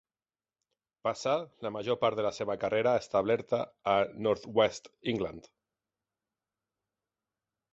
Passà 1.07 1.33
la 1.65 1.71
major 1.75 1.99
part 2.05 2.19
de 2.21 2.25
la 2.27 2.31
seva 2.37 2.55
carrera 2.63 2.93
establerta 3.01 3.59
a 3.93 3.95
North-West 4.29 4.89
England. 5.13 5.53